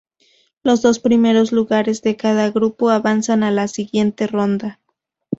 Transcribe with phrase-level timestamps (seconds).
[0.63, 4.79] Los dos primeros lugares de cada grupo avanzan a la siguiente ronda.